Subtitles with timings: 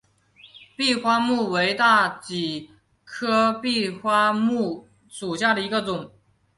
[0.75, 2.71] 闭花木为大戟
[3.05, 6.09] 科闭花木属下的一个种。